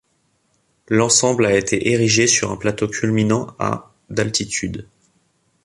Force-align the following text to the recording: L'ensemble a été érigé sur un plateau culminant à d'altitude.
L'ensemble 0.87 1.45
a 1.45 1.55
été 1.55 1.91
érigé 1.91 2.25
sur 2.25 2.49
un 2.51 2.57
plateau 2.57 2.87
culminant 2.87 3.55
à 3.59 3.93
d'altitude. 4.09 4.89